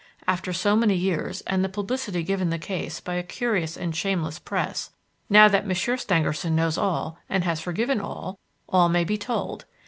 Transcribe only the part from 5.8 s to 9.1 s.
Stangerson knows all and has forgiven all, all may